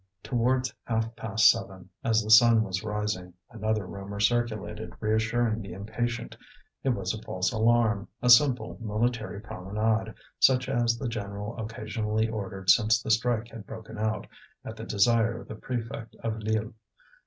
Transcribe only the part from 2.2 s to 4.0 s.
the sun was rising, another